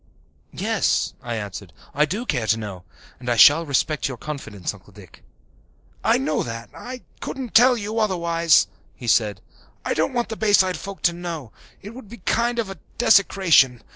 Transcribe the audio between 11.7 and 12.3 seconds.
it would be a